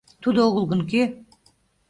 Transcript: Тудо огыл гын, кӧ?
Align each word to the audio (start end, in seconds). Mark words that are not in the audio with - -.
Тудо 0.23 0.39
огыл 0.47 0.63
гын, 0.71 0.81
кӧ? 0.91 1.01